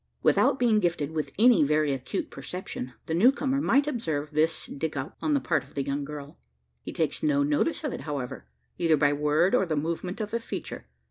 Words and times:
Without 0.23 0.57
being 0.57 0.79
gifted 0.79 1.11
with 1.11 1.31
any 1.37 1.63
very 1.63 1.93
acute 1.93 2.31
perception, 2.31 2.93
the 3.05 3.13
new 3.13 3.31
comer 3.31 3.61
might 3.61 3.85
observe 3.85 4.31
this 4.31 4.67
degout 4.67 5.13
on 5.21 5.35
the 5.35 5.39
part 5.39 5.63
of 5.63 5.75
the 5.75 5.83
young 5.85 6.03
girl. 6.05 6.39
He 6.81 6.91
takes 6.91 7.21
no 7.21 7.43
notice 7.43 7.83
of 7.83 7.93
it 7.93 8.01
however 8.01 8.47
either 8.79 8.97
by 8.97 9.13
word, 9.13 9.53
or 9.53 9.67
the 9.67 9.75
movement 9.75 10.19
of 10.19 10.33
a 10.33 10.39
feature. 10.39 10.87